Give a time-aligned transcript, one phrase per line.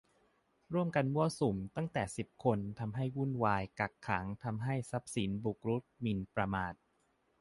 [0.73, 6.73] "ร่วมกันมั่วสุมตั้งแต่สิบคน ทำให้วุ่นวาย กักขัง ทำให้เสียทรัพย์ บุกรุก หมิ่นประมาท"